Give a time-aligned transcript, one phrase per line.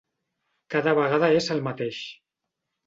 [0.75, 2.05] Cada vegada és el mateix.